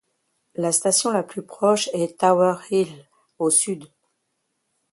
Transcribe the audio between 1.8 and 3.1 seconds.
est Tower Hill,